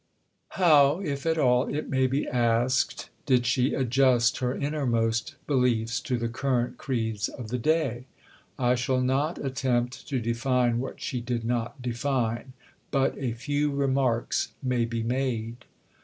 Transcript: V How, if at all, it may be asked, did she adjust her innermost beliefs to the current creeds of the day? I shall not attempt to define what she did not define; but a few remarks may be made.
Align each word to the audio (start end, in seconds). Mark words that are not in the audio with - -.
V 0.57 0.63
How, 0.63 0.99
if 1.01 1.27
at 1.27 1.37
all, 1.37 1.67
it 1.67 1.87
may 1.87 2.07
be 2.07 2.27
asked, 2.27 3.11
did 3.27 3.45
she 3.45 3.75
adjust 3.75 4.39
her 4.39 4.55
innermost 4.55 5.35
beliefs 5.45 5.99
to 5.99 6.17
the 6.17 6.27
current 6.27 6.79
creeds 6.79 7.29
of 7.29 7.49
the 7.49 7.59
day? 7.59 8.07
I 8.57 8.73
shall 8.73 9.01
not 9.01 9.37
attempt 9.45 10.07
to 10.07 10.19
define 10.19 10.79
what 10.79 10.99
she 11.01 11.21
did 11.21 11.45
not 11.45 11.83
define; 11.83 12.53
but 12.89 13.15
a 13.19 13.33
few 13.33 13.69
remarks 13.69 14.53
may 14.63 14.85
be 14.85 15.03
made. 15.03 15.65